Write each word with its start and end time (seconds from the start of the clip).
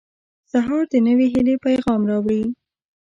•سهار 0.51 0.83
د 0.91 0.93
نوې 1.07 1.27
هیلې 1.33 1.55
پیغام 1.65 2.01
راوړي. 2.09 2.43